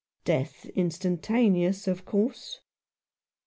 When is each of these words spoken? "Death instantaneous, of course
"Death 0.25 0.65
instantaneous, 0.73 1.87
of 1.87 2.05
course 2.05 2.61